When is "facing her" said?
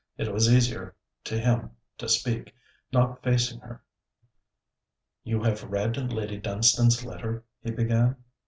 3.21-3.83